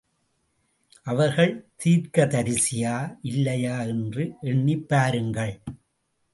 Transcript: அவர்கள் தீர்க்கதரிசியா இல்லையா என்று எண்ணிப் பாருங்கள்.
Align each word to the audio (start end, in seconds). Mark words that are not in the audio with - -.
அவர்கள் 1.03 1.69
தீர்க்கதரிசியா 1.85 3.17
இல்லையா 3.21 3.81
என்று 3.81 4.33
எண்ணிப் 4.41 4.89
பாருங்கள். 4.89 5.59